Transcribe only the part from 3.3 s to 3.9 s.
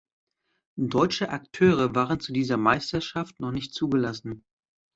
noch nicht